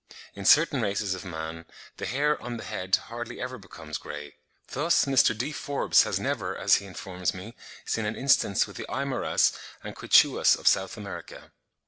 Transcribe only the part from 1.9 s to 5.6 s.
the hair on the head hardly ever becomes grey; thus Mr. D.